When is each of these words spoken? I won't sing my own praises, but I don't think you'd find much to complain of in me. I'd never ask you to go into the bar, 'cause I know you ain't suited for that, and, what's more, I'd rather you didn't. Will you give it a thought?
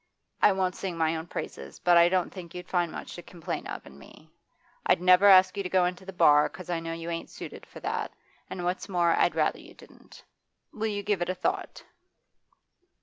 I 0.41 0.51
won't 0.51 0.73
sing 0.75 0.97
my 0.97 1.15
own 1.15 1.27
praises, 1.27 1.77
but 1.77 1.95
I 1.95 2.09
don't 2.09 2.31
think 2.33 2.55
you'd 2.55 2.67
find 2.71 2.91
much 2.91 3.13
to 3.13 3.21
complain 3.21 3.67
of 3.67 3.85
in 3.85 3.99
me. 3.99 4.31
I'd 4.83 4.99
never 4.99 5.27
ask 5.27 5.55
you 5.55 5.61
to 5.61 5.69
go 5.69 5.85
into 5.85 6.07
the 6.07 6.11
bar, 6.11 6.49
'cause 6.49 6.71
I 6.71 6.79
know 6.79 6.91
you 6.93 7.11
ain't 7.11 7.29
suited 7.29 7.67
for 7.67 7.81
that, 7.81 8.11
and, 8.49 8.63
what's 8.63 8.89
more, 8.89 9.11
I'd 9.11 9.35
rather 9.35 9.59
you 9.59 9.75
didn't. 9.75 10.23
Will 10.73 10.87
you 10.87 11.03
give 11.03 11.21
it 11.21 11.29
a 11.29 11.35
thought? 11.35 11.83